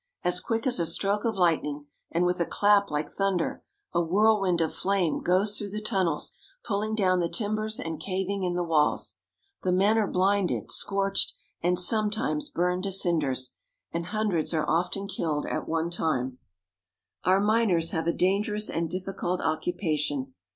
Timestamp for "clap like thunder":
2.47-3.63